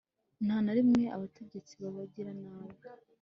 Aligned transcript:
nta 0.45 0.57
na 0.65 0.71
rimwe 0.77 1.03
abategetsi 1.15 1.73
b'abagiranabi 1.81 2.77